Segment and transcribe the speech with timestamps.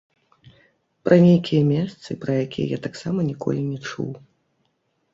[1.07, 4.11] Пра нейкія месцы, пра якія я таксама ніколі не чуў.